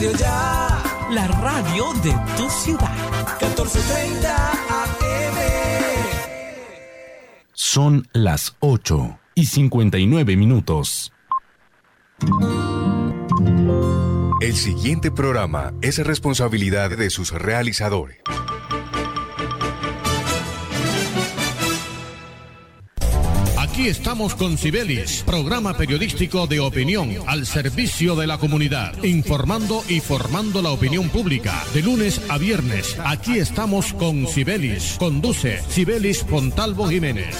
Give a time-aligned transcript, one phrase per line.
[0.00, 0.82] Radio Ya.
[1.10, 2.90] La radio de tu ciudad.
[3.38, 5.36] 1430 AM.
[7.52, 11.12] Son las 8 y 59 minutos.
[14.40, 18.22] El siguiente programa es responsabilidad de sus realizadores.
[23.80, 30.00] Aquí estamos con Cibelis, programa periodístico de opinión al servicio de la comunidad, informando y
[30.00, 31.64] formando la opinión pública.
[31.72, 34.96] De lunes a viernes, aquí estamos con Cibelis.
[34.98, 37.34] Conduce Cibelis Fontalvo Jiménez.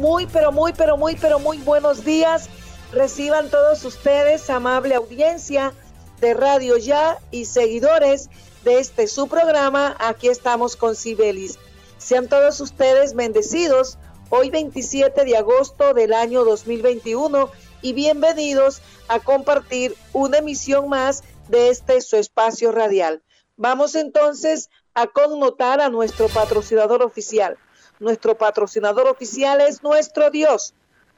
[0.00, 2.48] Muy, pero muy, pero muy, pero muy buenos días.
[2.90, 5.74] Reciban todos ustedes, amable audiencia
[6.22, 8.30] de Radio Ya y seguidores
[8.64, 9.94] de este su programa.
[9.98, 11.58] Aquí estamos con Cibelis.
[11.98, 13.98] Sean todos ustedes bendecidos
[14.30, 17.50] hoy 27 de agosto del año 2021
[17.82, 23.22] y bienvenidos a compartir una emisión más de este su espacio radial.
[23.56, 27.58] Vamos entonces a connotar a nuestro patrocinador oficial.
[28.00, 30.74] Nuestro patrocinador oficial es nuestro Dios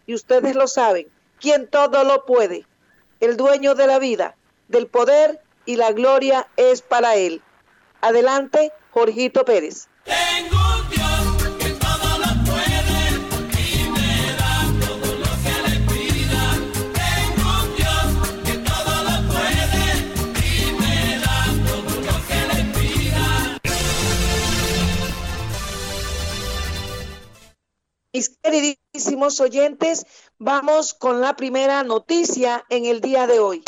[0.06, 1.06] y ustedes lo saben,
[1.40, 2.66] quien todo lo puede,
[3.20, 4.36] el dueño de la vida,
[4.68, 7.42] del poder y la gloria es para Él.
[8.00, 9.88] Adelante, Jorgito Pérez.
[10.04, 12.98] Tengo un Dios que todo lo puede
[13.60, 14.54] y me da
[14.86, 16.44] todo lo que le pida.
[17.02, 18.06] Tengo un Dios
[18.44, 19.84] que todo lo puede
[20.46, 23.26] y me da todo lo que le pida.
[28.12, 30.06] Mis queridísimos oyentes,
[30.38, 33.64] vamos con la primera noticia en el día de hoy.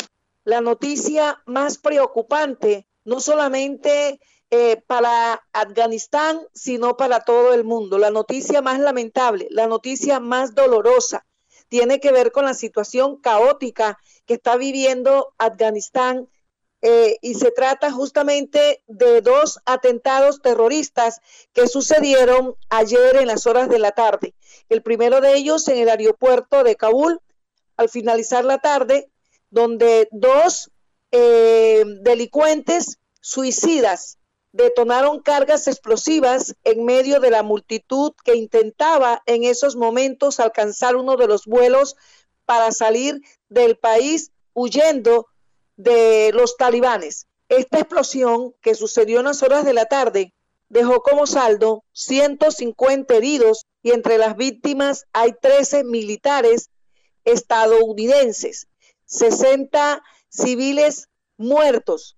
[0.49, 4.19] La noticia más preocupante, no solamente
[4.49, 7.99] eh, para Afganistán, sino para todo el mundo.
[7.99, 11.27] La noticia más lamentable, la noticia más dolorosa,
[11.67, 16.27] tiene que ver con la situación caótica que está viviendo Afganistán
[16.81, 21.21] eh, y se trata justamente de dos atentados terroristas
[21.53, 24.33] que sucedieron ayer en las horas de la tarde.
[24.67, 27.21] El primero de ellos en el aeropuerto de Kabul,
[27.77, 29.11] al finalizar la tarde,
[29.49, 30.71] donde dos
[31.11, 34.17] eh, delincuentes suicidas
[34.51, 41.17] detonaron cargas explosivas en medio de la multitud que intentaba en esos momentos alcanzar uno
[41.17, 41.95] de los vuelos
[42.45, 45.27] para salir del país huyendo
[45.77, 47.27] de los talibanes.
[47.47, 50.33] Esta explosión que sucedió en las horas de la tarde
[50.67, 56.69] dejó como saldo 150 heridos y entre las víctimas hay 13 militares
[57.23, 58.67] estadounidenses,
[59.09, 62.17] 60 civiles muertos,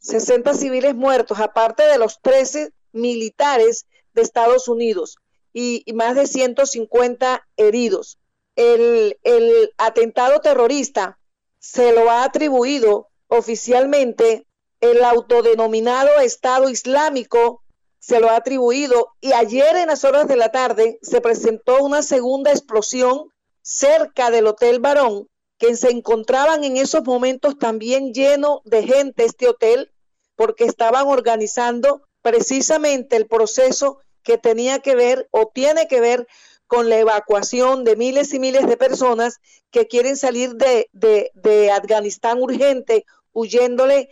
[0.00, 5.16] 60 civiles muertos, aparte de los 13 militares de Estados Unidos
[5.52, 8.18] y, más de 150 heridos.
[8.56, 11.18] El, el atentado terrorista
[11.58, 14.46] se lo ha atribuido oficialmente
[14.80, 17.62] el autodenominado Estado Islámico,
[18.00, 22.02] se lo ha atribuido y ayer en las horas de la tarde se presentó una
[22.02, 23.32] segunda explosión
[23.62, 25.28] cerca del Hotel Barón,
[25.62, 29.92] que se encontraban en esos momentos también lleno de gente este hotel,
[30.34, 36.26] porque estaban organizando precisamente el proceso que tenía que ver o tiene que ver
[36.66, 39.38] con la evacuación de miles y miles de personas
[39.70, 44.10] que quieren salir de, de, de Afganistán urgente, huyéndole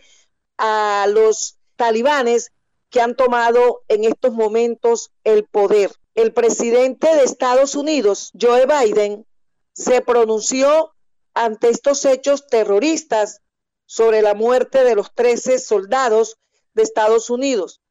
[0.57, 2.53] a los talibanes
[2.89, 5.91] que han tomado en estos momentos el poder.
[6.15, 9.25] El presidente de Estados Unidos, Joe Biden,
[9.73, 10.93] se pronunció
[11.33, 13.41] ante estos hechos terroristas
[13.85, 16.37] sobre la muerte de los 13 soldados
[16.73, 17.81] de Estados Unidos,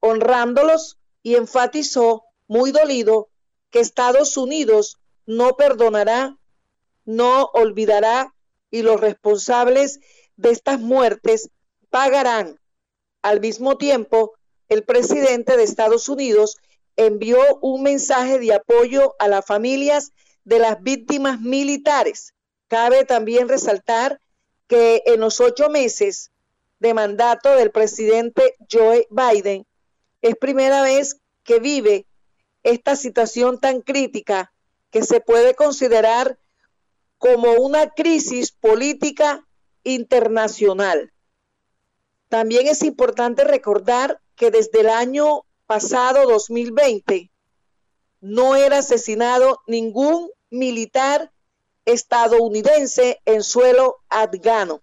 [0.00, 3.28] honrándolos y enfatizó, muy dolido,
[3.70, 6.38] que Estados Unidos no perdonará,
[7.04, 8.34] no olvidará
[8.70, 10.00] y los responsables
[10.36, 11.50] de estas muertes
[11.90, 12.60] pagarán.
[13.22, 14.34] Al mismo tiempo,
[14.68, 16.58] el presidente de Estados Unidos
[16.96, 20.12] envió un mensaje de apoyo a las familias
[20.44, 22.33] de las víctimas militares.
[22.74, 24.20] Cabe también resaltar
[24.66, 26.32] que en los ocho meses
[26.80, 29.64] de mandato del presidente Joe Biden
[30.22, 32.08] es primera vez que vive
[32.64, 34.52] esta situación tan crítica
[34.90, 36.36] que se puede considerar
[37.18, 39.46] como una crisis política
[39.84, 41.12] internacional.
[42.28, 47.30] También es importante recordar que desde el año pasado 2020
[48.20, 51.30] no era asesinado ningún militar
[51.84, 54.82] estadounidense en suelo afgano.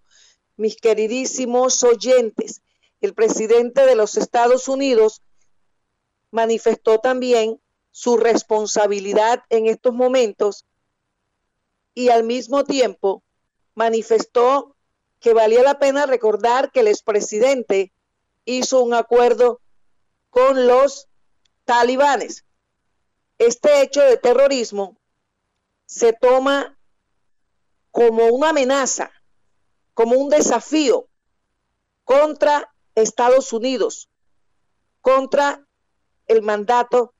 [0.55, 2.61] Mis queridísimos oyentes,
[3.01, 5.21] el presidente de los Estados Unidos
[6.29, 7.59] manifestó también
[7.91, 10.65] su responsabilidad en estos momentos
[11.93, 13.23] y al mismo tiempo
[13.75, 14.75] manifestó
[15.19, 17.91] que valía la pena recordar que el expresidente
[18.45, 19.61] hizo un acuerdo
[20.29, 21.09] con los
[21.65, 22.45] talibanes.
[23.37, 24.97] Este hecho de terrorismo
[25.85, 26.77] se toma
[27.91, 29.11] como una amenaza,
[29.93, 31.07] como un desafío
[32.03, 34.09] contra Estados Unidos,
[35.01, 35.67] contra
[36.27, 37.13] el mandato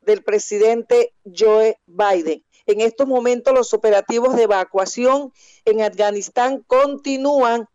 [0.00, 2.44] del presidente Joe Biden.
[2.66, 5.32] En estos momentos los operativos de evacuación
[5.64, 7.68] en Afganistán continúan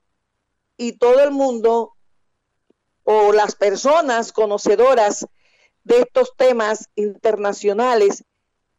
[0.77, 1.93] y todo el mundo
[3.03, 5.27] o las personas conocedoras
[5.83, 8.23] de estos temas internacionales,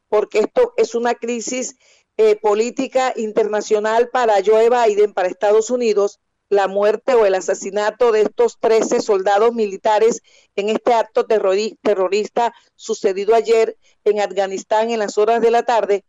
[0.08, 1.76] porque esto es una crisis
[2.16, 8.22] eh, política internacional para Joe Biden, para Estados Unidos, la muerte o el asesinato de
[8.22, 10.22] estos 13 soldados militares
[10.54, 16.04] en este acto terrorista sucedido ayer en Afganistán en las horas de la tarde,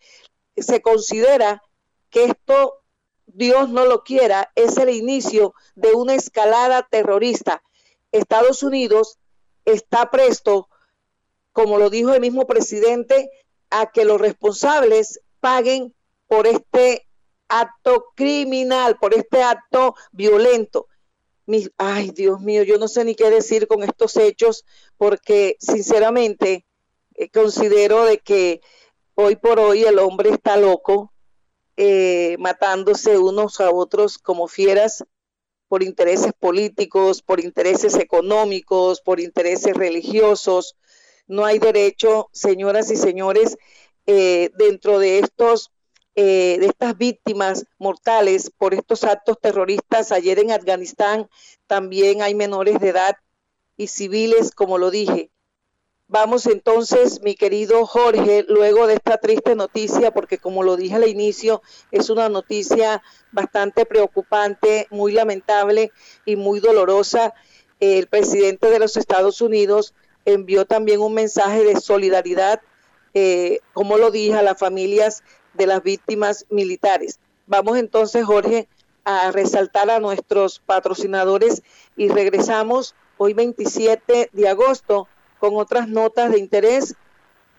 [0.56, 1.64] se considera
[2.10, 2.84] que esto,
[3.26, 7.64] Dios no lo quiera, es el inicio de una escalada terrorista.
[8.12, 9.18] Estados Unidos
[9.66, 10.70] está presto,
[11.52, 13.30] como lo dijo el mismo presidente,
[13.70, 15.94] a que los responsables paguen
[16.28, 17.08] por este
[17.48, 20.88] acto criminal, por este acto violento.
[21.78, 24.66] ay, Dios mío, yo no sé ni qué decir con estos hechos
[24.98, 26.66] porque sinceramente
[27.16, 28.62] eh, considero de que
[29.16, 31.14] hoy por hoy el hombre está loco,
[31.78, 35.04] eh, matándose unos a otros como fieras
[35.68, 40.76] por intereses políticos, por intereses económicos, por intereses religiosos.
[41.28, 43.58] No hay derecho, señoras y señores,
[44.06, 45.72] eh, dentro de estos
[46.20, 50.12] eh, de estas víctimas mortales por estos actos terroristas.
[50.12, 51.30] Ayer en Afganistán
[51.68, 53.18] también hay menores de edad
[53.78, 55.30] y civiles, como lo dije.
[56.08, 61.08] Vamos entonces, mi querido Jorge, luego de esta triste noticia, porque como lo dije al
[61.08, 61.62] inicio,
[61.92, 65.92] es una noticia bastante preocupante, muy lamentable
[66.26, 67.36] y muy dolorosa.
[67.80, 69.94] El presidente de los Estados Unidos
[70.26, 72.60] envió también un mensaje de solidaridad,
[73.14, 75.22] eh, como lo dije, a las familias
[75.58, 77.20] de las víctimas militares.
[77.46, 78.68] Vamos entonces, Jorge,
[79.06, 81.64] a resaltar a nuestros patrocinadores
[81.96, 85.08] y regresamos hoy 27 de agosto
[85.40, 86.96] con otras notas de interés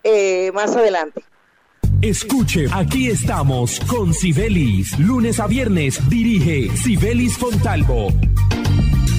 [0.04, 1.24] eh, más adelante.
[2.02, 4.98] Escuche, aquí estamos con Sibelis.
[4.98, 8.08] Lunes a viernes dirige Sibelis Fontalvo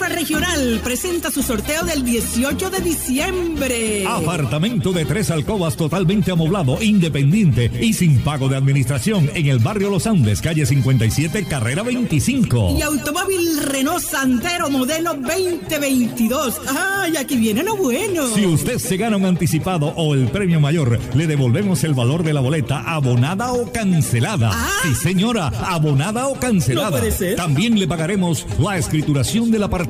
[0.00, 4.06] Rifa regional presenta su sorteo del 18 de diciembre.
[4.06, 9.90] Apartamento de tres alcobas totalmente amoblado, independiente y sin pago de administración en el barrio
[9.90, 12.76] Los Andes, calle 57, carrera 25.
[12.78, 16.60] Y automóvil Renault Sandero modelo 2022.
[16.68, 18.26] ¡Ay, aquí viene lo bueno!
[18.34, 22.32] Si usted se gana un anticipado o el premio mayor, le devolvemos el valor de
[22.32, 24.52] la boleta abonada o cancelada.
[24.82, 27.00] Sí, señora, abonada o cancelada.
[27.02, 27.10] Ah.
[27.20, 27.36] No.
[27.36, 29.89] También le pagaremos la escrituración del apartamento,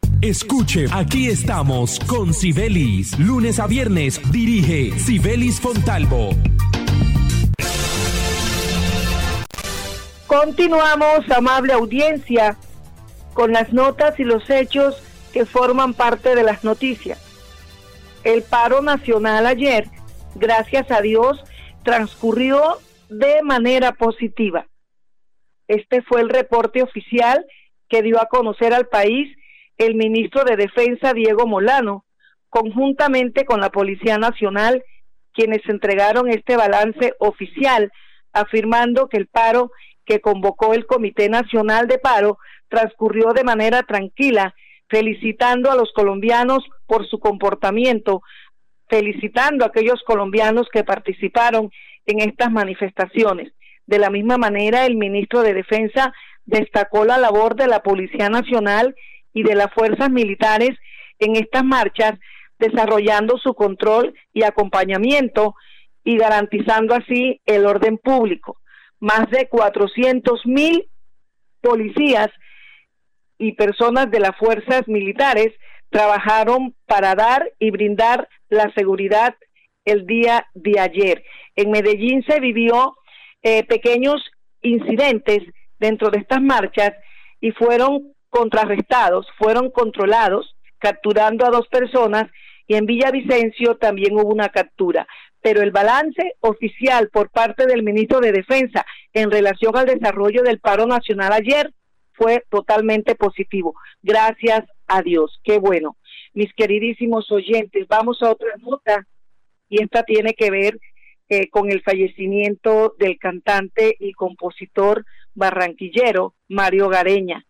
[0.21, 3.17] Escuche, aquí estamos con Sibelis.
[3.17, 6.29] Lunes a viernes dirige Sibelis Fontalvo.
[10.27, 12.55] Continuamos, amable audiencia,
[13.33, 15.01] con las notas y los hechos
[15.33, 17.19] que forman parte de las noticias.
[18.23, 19.87] El paro nacional ayer,
[20.35, 21.43] gracias a Dios,
[21.81, 22.77] transcurrió
[23.09, 24.67] de manera positiva.
[25.67, 27.43] Este fue el reporte oficial
[27.89, 29.35] que dio a conocer al país
[29.85, 32.05] el ministro de Defensa, Diego Molano,
[32.49, 34.83] conjuntamente con la Policía Nacional,
[35.33, 37.91] quienes entregaron este balance oficial,
[38.31, 39.71] afirmando que el paro
[40.05, 42.37] que convocó el Comité Nacional de Paro
[42.69, 44.53] transcurrió de manera tranquila,
[44.87, 48.21] felicitando a los colombianos por su comportamiento,
[48.87, 51.71] felicitando a aquellos colombianos que participaron
[52.05, 53.51] en estas manifestaciones.
[53.87, 56.13] De la misma manera, el ministro de Defensa
[56.45, 58.95] destacó la labor de la Policía Nacional
[59.33, 60.71] y de las fuerzas militares
[61.19, 62.13] en estas marchas,
[62.59, 65.55] desarrollando su control y acompañamiento
[66.03, 68.59] y garantizando así el orden público.
[68.99, 70.87] Más de 400 mil
[71.61, 72.29] policías
[73.37, 75.53] y personas de las fuerzas militares
[75.89, 79.35] trabajaron para dar y brindar la seguridad
[79.85, 81.23] el día de ayer.
[81.55, 82.95] En Medellín se vivió
[83.41, 84.21] eh, pequeños
[84.61, 85.39] incidentes
[85.79, 86.91] dentro de estas marchas
[87.39, 92.31] y fueron contrarrestados, fueron controlados, capturando a dos personas
[92.65, 95.05] y en Villavicencio también hubo una captura.
[95.41, 100.59] Pero el balance oficial por parte del ministro de Defensa en relación al desarrollo del
[100.59, 101.71] paro nacional ayer
[102.13, 103.75] fue totalmente positivo.
[104.01, 105.39] Gracias a Dios.
[105.43, 105.97] Qué bueno.
[106.33, 109.05] Mis queridísimos oyentes, vamos a otra nota
[109.67, 110.79] y esta tiene que ver
[111.29, 117.45] eh, con el fallecimiento del cantante y compositor barranquillero Mario Gareña,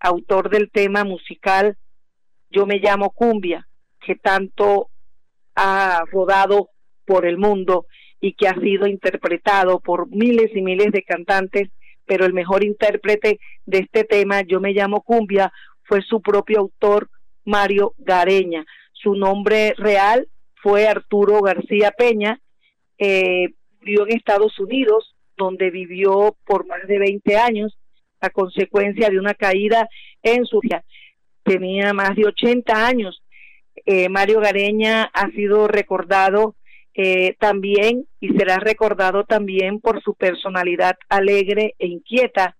[0.00, 1.76] autor del tema musical
[2.50, 3.68] Yo me llamo Cumbia,
[4.00, 4.88] que tanto
[5.54, 6.70] ha rodado
[7.04, 7.86] por el mundo
[8.20, 11.68] y que ha sido interpretado por miles y miles de cantantes,
[12.06, 15.52] pero el mejor intérprete de este tema, Yo me llamo Cumbia,
[15.84, 17.08] fue su propio autor,
[17.44, 18.64] Mario Gareña.
[18.92, 20.28] Su nombre real
[20.62, 22.40] fue Arturo García Peña,
[22.98, 23.48] eh,
[23.80, 27.77] vivió en Estados Unidos, donde vivió por más de 20 años
[28.20, 29.88] a consecuencia de una caída
[30.22, 30.60] en su
[31.42, 33.22] tenía más de 80 años.
[33.86, 36.56] Eh, Mario Gareña ha sido recordado
[36.94, 42.56] eh, también y será recordado también por su personalidad alegre e inquieta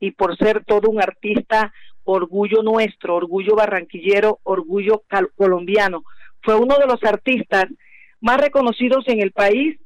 [0.00, 1.72] y por ser todo un artista
[2.04, 5.02] orgullo nuestro, orgullo barranquillero, orgullo
[5.36, 6.02] colombiano.
[6.42, 7.66] Fue uno de los artistas
[8.20, 9.78] más reconocidos en el país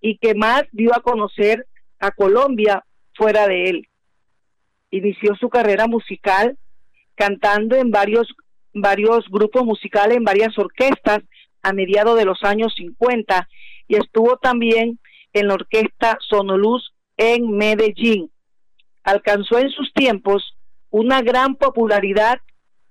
[0.00, 1.66] y que más dio a conocer
[1.98, 2.84] a Colombia
[3.14, 3.88] fuera de él.
[4.94, 6.56] Inició su carrera musical
[7.16, 8.28] cantando en varios
[8.72, 11.18] varios grupos musicales, en varias orquestas
[11.62, 13.48] a mediados de los años 50
[13.88, 15.00] y estuvo también
[15.32, 18.30] en la orquesta Sonoluz en Medellín.
[19.02, 20.56] Alcanzó en sus tiempos
[20.90, 22.38] una gran popularidad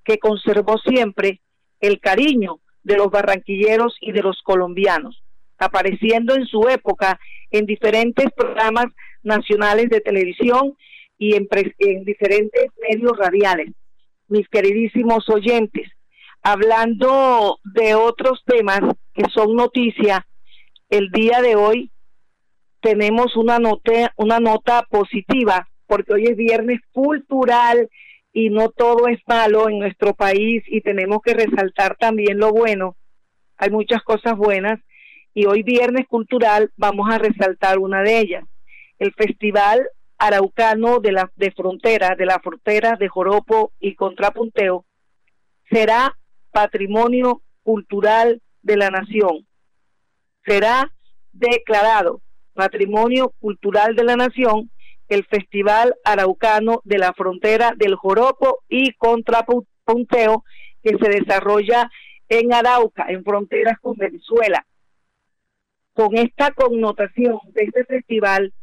[0.03, 1.39] que conservó siempre
[1.79, 5.24] el cariño de los barranquilleros y de los colombianos,
[5.57, 7.17] apareciendo en su época
[7.50, 8.88] en diferentes programas
[9.24, 10.75] nacionales de televisión
[11.24, 11.48] y en,
[11.80, 13.72] en diferentes medios radiales.
[14.27, 15.89] Mis queridísimos oyentes,
[16.42, 18.82] hablando de otros temas
[19.13, 20.27] que son noticia,
[20.89, 21.92] el día de hoy
[22.82, 27.89] tenemos una nota, una nota positiva, porque hoy es viernes cultural
[28.34, 32.98] y no todo es malo en nuestro país y tenemos que resaltar también lo bueno.
[33.56, 34.77] Hay muchas cosas buenas
[35.34, 38.44] y hoy viernes cultural vamos a resaltar una de ellas.
[39.00, 44.86] El Festival Araucano de la de Frontera, de la Frontera de Joropo y Contrapunteo
[45.70, 46.17] será
[46.51, 49.48] patrimonio cultural de la nación.
[50.46, 50.91] Será
[51.32, 52.22] declarado
[52.53, 54.70] patrimonio cultural de la nación
[55.10, 60.43] el Festival Araucano de la Frontera del Joropo y Contrapunteo
[60.82, 61.89] que se desarrolla
[62.29, 64.65] en Arauca, en fronteras con Venezuela.
[65.93, 68.53] Con esta connotación de este festival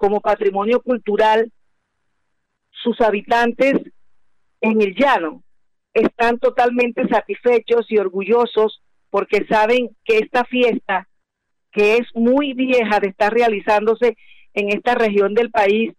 [0.00, 1.52] como patrimonio cultural,
[2.70, 3.74] sus habitantes
[4.62, 5.42] en el llano
[5.92, 11.06] están totalmente satisfechos y orgullosos porque saben que esta fiesta,
[11.70, 14.16] que es muy vieja de estar realizándose
[14.54, 15.92] en esta región del país,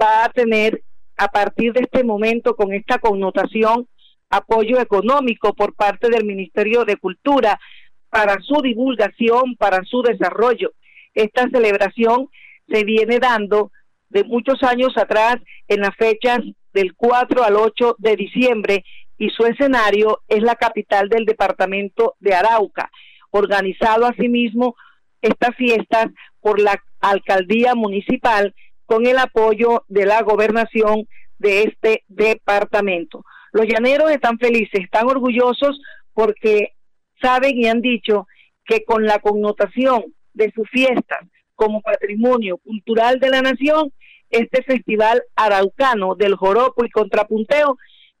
[0.00, 0.82] va a tener
[1.18, 3.88] a partir de este momento con esta connotación
[4.30, 7.60] apoyo económico por parte del Ministerio de Cultura
[8.08, 10.72] para su divulgación, para su desarrollo.
[11.12, 12.30] Esta celebración
[12.70, 13.70] se viene dando
[14.10, 15.36] de muchos años atrás
[15.68, 16.40] en las fechas
[16.72, 18.84] del 4 al 8 de diciembre
[19.18, 22.90] y su escenario es la capital del departamento de Arauca,
[23.30, 24.76] organizado asimismo
[25.20, 26.06] estas fiestas
[26.40, 28.54] por la alcaldía municipal
[28.86, 33.24] con el apoyo de la gobernación de este departamento.
[33.52, 35.80] Los llaneros están felices, están orgullosos
[36.12, 36.74] porque
[37.20, 38.26] saben y han dicho
[38.64, 41.20] que con la connotación de sus fiestas
[41.58, 43.92] como patrimonio cultural de la nación,
[44.30, 47.76] este festival araucano del joropo y contrapunteo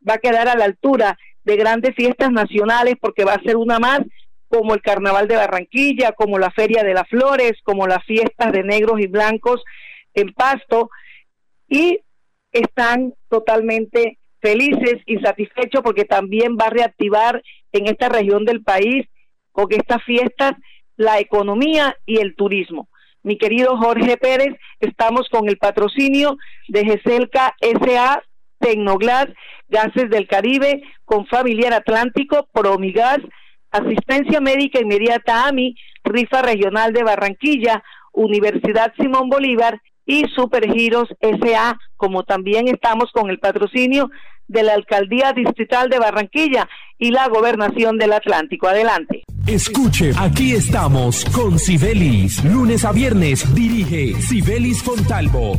[0.06, 3.78] va a quedar a la altura de grandes fiestas nacionales porque va a ser una
[3.78, 4.00] más
[4.48, 8.64] como el Carnaval de Barranquilla, como la Feria de las Flores, como las fiestas de
[8.64, 9.62] negros y blancos
[10.14, 10.90] en Pasto
[11.68, 12.00] y
[12.50, 19.06] están totalmente felices y satisfechos porque también va a reactivar en esta región del país
[19.52, 20.54] con estas fiestas
[20.96, 22.88] la economía y el turismo.
[23.22, 26.36] Mi querido Jorge Pérez, estamos con el patrocinio
[26.68, 28.22] de GESELCA SA,
[28.58, 29.26] Tecnoglas,
[29.68, 33.18] Gases del Caribe, con Familiar Atlántico, Promigas,
[33.70, 42.24] Asistencia Médica Inmediata AMI, Rifa Regional de Barranquilla, Universidad Simón Bolívar y Supergiros SA, como
[42.24, 44.10] también estamos con el patrocinio
[44.48, 46.66] de la Alcaldía Distrital de Barranquilla
[46.98, 48.66] y la Gobernación del Atlántico.
[48.66, 49.22] Adelante.
[49.46, 52.42] Escuche, aquí estamos con Sibelis.
[52.42, 55.58] Lunes a viernes dirige Sibelis Fontalvo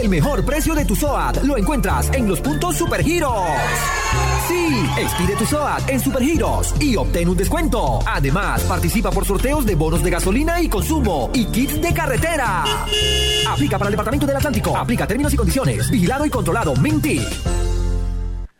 [0.00, 3.44] El mejor precio de tu SOAT lo encuentras en los puntos Supergiros.
[4.48, 7.98] Sí, expide tu SOAT en Supergiros y obtén un descuento.
[8.06, 12.64] Además, participa por sorteos de bonos de gasolina y consumo y kits de carretera.
[13.46, 14.74] Aplica para el Departamento del Atlántico.
[14.74, 15.90] Aplica términos y condiciones.
[15.90, 16.74] Vigilado y controlado.
[16.76, 17.20] Minty.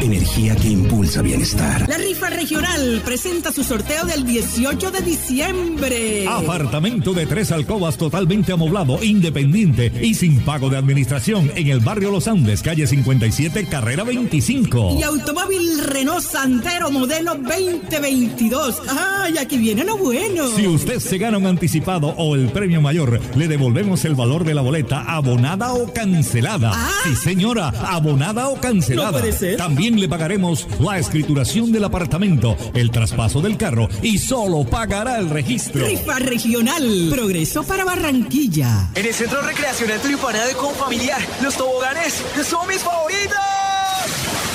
[0.00, 1.88] Energía que impulsa bienestar.
[1.88, 6.26] La rifa regional presenta su sorteo del 18 de diciembre.
[6.26, 12.10] Apartamento de tres alcobas totalmente amoblado, independiente y sin pago de administración en el barrio
[12.10, 14.96] Los Andes, calle 57, carrera 25.
[14.98, 18.82] Y automóvil Renault Sandero modelo 2022.
[18.88, 20.48] ¡Ay, aquí viene lo bueno!
[20.56, 24.54] Si usted se gana un anticipado o el premio mayor, le devolvemos el valor de
[24.54, 26.72] la boleta abonada o cancelada.
[27.04, 29.12] Sí, señora, abonada o cancelada.
[29.12, 29.56] No puede ser.
[29.56, 35.30] También le pagaremos la escrituración del apartamento, el traspaso del carro y solo pagará el
[35.30, 35.84] registro.
[35.84, 37.08] Rifa regional.
[37.10, 38.90] Progreso para Barranquilla.
[38.94, 43.57] En el Centro Recreacional Tulipana de Confamiliar, los toboganes son mis favoritos.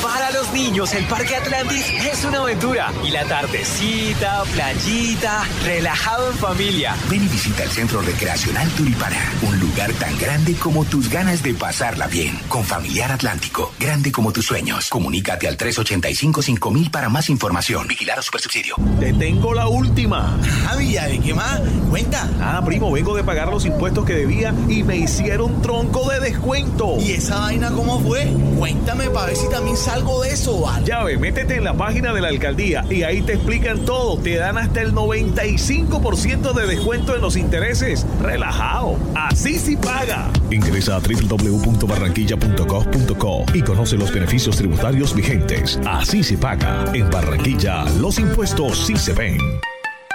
[0.03, 2.91] Para los niños, el Parque Atlantis es una aventura.
[3.05, 6.93] Y la tardecita, playita, relajado en familia.
[7.09, 11.53] Ven y visita el Centro Recreacional Tulipana, un lugar tan grande como tus ganas de
[11.53, 12.37] pasarla bien.
[12.49, 14.89] Con Familiar Atlántico, grande como tus sueños.
[14.89, 17.87] Comunícate al 385-5000 para más información.
[17.87, 18.75] Vigilar a Supersubsidio.
[18.99, 20.37] Te tengo la última.
[20.67, 21.61] Ah, Villa, ¿de qué más?
[21.89, 22.29] Cuenta.
[22.41, 26.97] Ah, primo, vengo de pagar los impuestos que debía y me hicieron tronco de descuento.
[26.99, 28.29] ¿Y esa vaina cómo fue?
[28.59, 30.87] Cuéntame para ver si también salgo de eso, ¿vale?
[30.87, 34.17] Ya ve, métete en la página de la alcaldía y ahí te explican todo.
[34.17, 38.03] Te dan hasta el 95% de descuento en los intereses.
[38.19, 38.97] Relajado.
[39.13, 40.31] Así sí paga.
[40.49, 45.79] Ingresa a www.barranquilla.gov.co y conoce los beneficios tributarios vigentes.
[45.85, 46.85] Así se paga.
[46.93, 49.37] En Barranquilla, los impuestos sí se ven.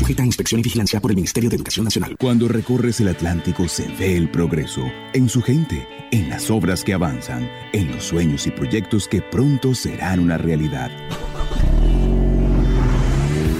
[0.00, 2.16] Sujeta a inspección y vigilancia por el Ministerio de Educación Nacional.
[2.18, 6.94] Cuando recorres el Atlántico se ve el progreso en su gente, en las obras que
[6.94, 10.90] avanzan, en los sueños y proyectos que pronto serán una realidad.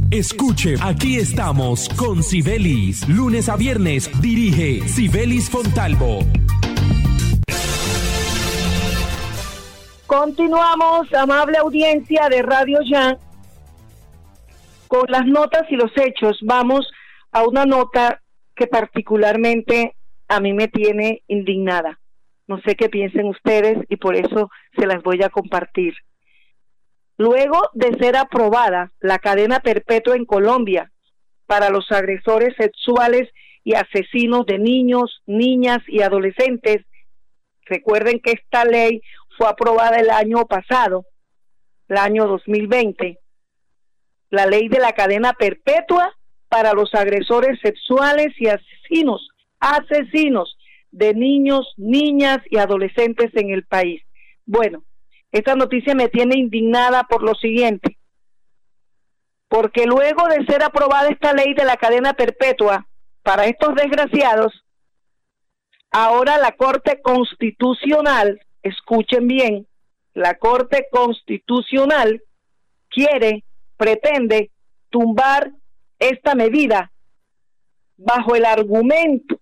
[0.09, 3.07] Escuche, aquí estamos con Sibelis.
[3.07, 6.21] Lunes a viernes dirige Sibelis Fontalvo.
[10.07, 13.17] Continuamos, amable audiencia de Radio Ya,
[14.87, 16.39] con las notas y los hechos.
[16.43, 16.91] Vamos
[17.31, 18.22] a una nota
[18.55, 19.95] que particularmente
[20.27, 21.99] a mí me tiene indignada.
[22.47, 25.93] No sé qué piensen ustedes y por eso se las voy a compartir.
[27.17, 30.91] Luego de ser aprobada la cadena perpetua en Colombia
[31.45, 33.29] para los agresores sexuales
[33.63, 36.85] y asesinos de niños, niñas y adolescentes.
[37.65, 39.01] Recuerden que esta ley
[39.37, 41.05] fue aprobada el año pasado,
[41.87, 43.19] el año 2020.
[44.29, 46.13] La ley de la cadena perpetua
[46.53, 49.27] para los agresores sexuales y asesinos,
[49.59, 50.55] asesinos
[50.91, 54.03] de niños, niñas y adolescentes en el país.
[54.45, 54.83] Bueno,
[55.31, 57.97] esta noticia me tiene indignada por lo siguiente,
[59.47, 62.85] porque luego de ser aprobada esta ley de la cadena perpetua
[63.23, 64.53] para estos desgraciados,
[65.89, 69.65] ahora la Corte Constitucional, escuchen bien,
[70.13, 72.21] la Corte Constitucional
[72.89, 73.43] quiere,
[73.75, 74.51] pretende
[74.91, 75.51] tumbar
[76.09, 76.91] esta medida
[77.97, 79.39] bajo el argumento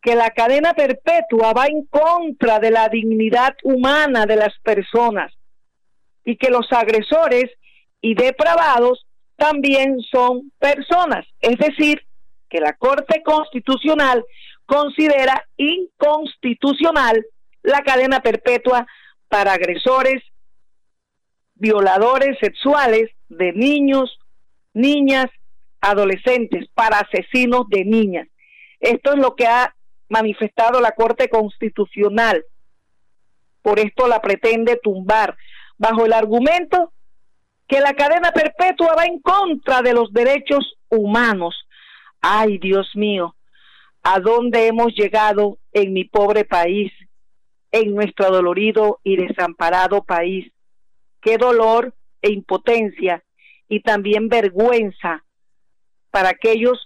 [0.00, 5.32] que la cadena perpetua va en contra de la dignidad humana de las personas
[6.24, 7.50] y que los agresores
[8.00, 9.06] y depravados
[9.36, 11.26] también son personas.
[11.40, 12.02] Es decir,
[12.50, 14.24] que la Corte Constitucional
[14.66, 17.24] considera inconstitucional
[17.62, 18.86] la cadena perpetua
[19.28, 20.22] para agresores,
[21.54, 24.18] violadores sexuales de niños,
[24.74, 25.30] niñas,
[25.84, 28.28] adolescentes, para asesinos de niñas.
[28.80, 29.74] Esto es lo que ha
[30.08, 32.44] manifestado la Corte Constitucional.
[33.62, 35.36] Por esto la pretende tumbar,
[35.78, 36.92] bajo el argumento
[37.66, 41.66] que la cadena perpetua va en contra de los derechos humanos.
[42.20, 43.34] Ay, Dios mío,
[44.02, 46.92] ¿a dónde hemos llegado en mi pobre país,
[47.72, 50.52] en nuestro dolorido y desamparado país?
[51.20, 53.22] Qué dolor e impotencia
[53.68, 55.23] y también vergüenza
[56.14, 56.78] para aquellos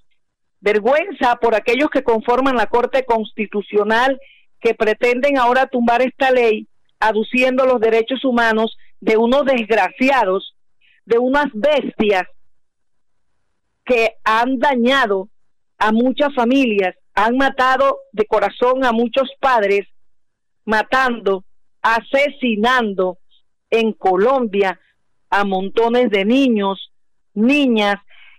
[0.61, 4.19] Vergüenza por aquellos que conforman la Corte Constitucional
[4.59, 6.67] que pretenden ahora tumbar esta ley
[6.99, 10.57] aduciendo los derechos humanos de unos desgraciados,
[11.05, 12.23] de unas bestias
[13.85, 15.29] que han dañado
[15.77, 19.87] a muchas familias, han matado de corazón a muchos padres,
[20.65, 21.45] matando,
[21.83, 23.19] asesinando
[23.69, 24.81] en Colombia
[25.29, 26.91] a montones de niños,
[27.35, 27.97] niñas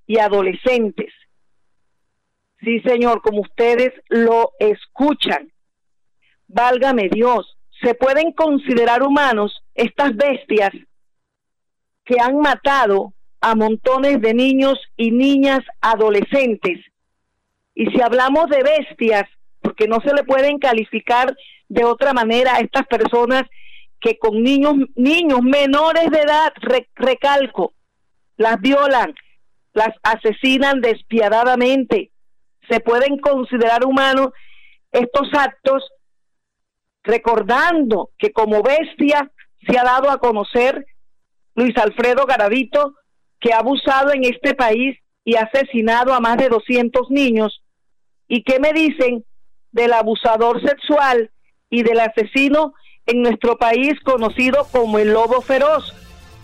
[0.09, 1.13] y adolescentes.
[2.61, 5.51] Sí, Señor, como ustedes lo escuchan.
[6.47, 10.71] Válgame Dios, se pueden considerar humanos estas bestias
[12.05, 16.79] que han matado a montones de niños y niñas adolescentes.
[17.75, 19.25] Y si hablamos de bestias,
[19.61, 21.35] porque no se le pueden calificar
[21.67, 23.43] de otra manera a estas personas
[24.01, 26.51] que con niños, niños menores de edad,
[26.95, 27.73] recalco,
[28.37, 29.13] las violan,
[29.73, 32.11] las asesinan despiadadamente,
[32.69, 34.29] se pueden considerar humanos
[34.91, 35.83] estos actos,
[37.03, 39.31] recordando que como bestia
[39.67, 40.85] se ha dado a conocer
[41.55, 42.93] Luis Alfredo Garavito,
[43.39, 47.63] que ha abusado en este país y asesinado a más de 200 niños.
[48.27, 49.25] ¿Y qué me dicen
[49.71, 51.31] del abusador sexual
[51.69, 52.73] y del asesino
[53.05, 55.93] en nuestro país conocido como el lobo feroz,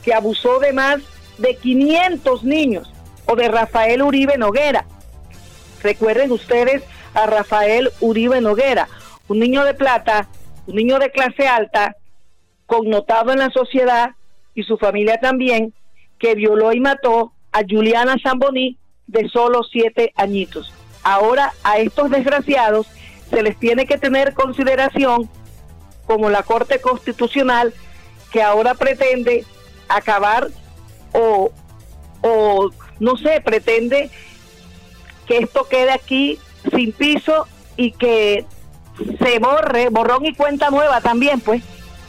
[0.04, 1.02] que abusó de más
[1.38, 2.92] de 500 niños,
[3.28, 4.86] o de Rafael Uribe Noguera,
[5.86, 6.82] Recuerden ustedes
[7.14, 8.88] a Rafael Uribe Noguera,
[9.28, 10.28] un niño de plata,
[10.66, 11.96] un niño de clase alta,
[12.66, 14.16] connotado en la sociedad
[14.56, 15.76] y su familia también,
[16.18, 20.74] que violó y mató a Juliana Zamboní de solo siete añitos.
[21.04, 22.88] Ahora a estos desgraciados
[23.30, 25.30] se les tiene que tener consideración
[26.08, 27.76] como la Corte Constitucional
[28.32, 29.46] que ahora pretende
[29.88, 30.48] acabar
[31.14, 31.52] o,
[32.24, 34.10] o no sé, pretende
[35.28, 36.40] que esto quede aquí
[36.74, 38.46] sin piso y que
[39.20, 41.64] se borre, borrón y cuenta nueva también, pues,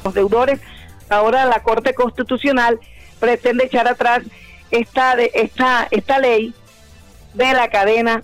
[0.05, 0.61] los deudores.
[1.09, 2.79] Ahora la Corte Constitucional
[3.19, 4.23] pretende echar atrás
[4.71, 6.55] esta, esta, esta ley
[7.35, 8.23] de la cadena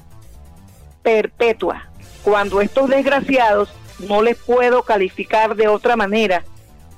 [1.03, 1.89] perpetua.
[2.23, 6.45] Cuando estos desgraciados, no les puedo calificar de otra manera,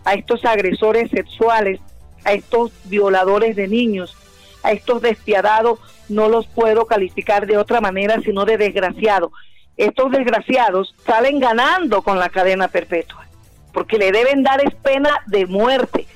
[0.05, 1.81] a estos agresores sexuales,
[2.24, 4.16] a estos violadores de niños,
[4.64, 9.31] a estos despiadados no los puedo calificar de otra manera sino de desgraciados.
[9.77, 13.27] Estos desgraciados salen ganando con la cadena perpetua,
[13.72, 16.07] porque le deben dar es pena de muerte.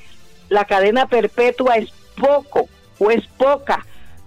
[0.49, 3.85] La cadena perpetua es poco o es poca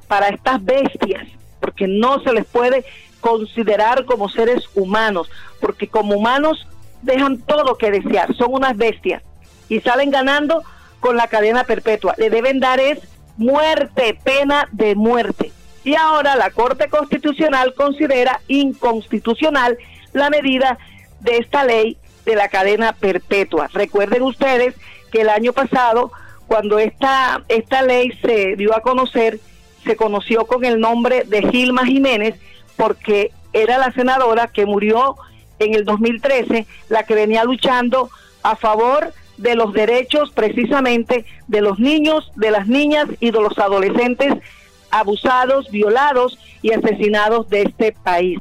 [0.08, 1.28] para estas bestias,
[1.60, 2.86] porque no se les puede
[3.22, 5.30] considerar como seres humanos,
[5.60, 6.68] porque como humanos
[7.02, 9.24] dejan todo que desear, son unas bestias
[9.70, 10.64] y salen ganando
[11.00, 12.14] con la cadena perpetua.
[12.18, 13.00] Le deben dar es
[13.42, 15.52] muerte, pena de muerte.
[15.84, 19.78] Y ahora la Corte Constitucional considera inconstitucional
[20.14, 20.78] la medida
[21.20, 23.68] de esta ley de la cadena perpetua.
[23.74, 24.76] Recuerden ustedes
[25.12, 26.12] que el año pasado,
[26.48, 29.40] cuando esta, esta ley se dio a conocer,
[29.84, 32.36] se conoció con el nombre de Gilma Jiménez
[32.78, 35.16] porque era la senadora que murió
[35.58, 38.10] en el 2013, la que venía luchando
[38.44, 43.58] a favor de los derechos precisamente de los niños, de las niñas y de los
[43.58, 44.36] adolescentes
[44.92, 48.40] abusados, violados y asesinados de este país.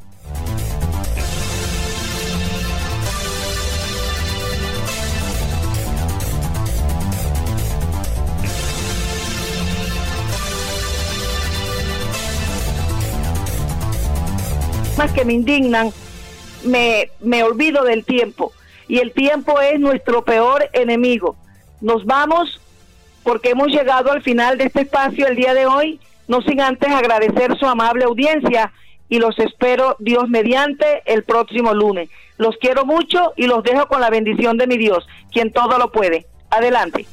[15.15, 15.91] Que me indignan,
[16.63, 18.53] me, me olvido del tiempo
[18.91, 21.37] y el tiempo es nuestro peor enemigo.
[21.79, 22.59] Nos vamos
[23.23, 26.91] porque hemos llegado al final de este espacio el día de hoy, no sin antes
[26.91, 28.73] agradecer su amable audiencia
[29.07, 32.09] y los espero Dios mediante el próximo lunes.
[32.35, 35.93] Los quiero mucho y los dejo con la bendición de mi Dios, quien todo lo
[35.93, 36.25] puede.
[36.49, 37.05] Adelante.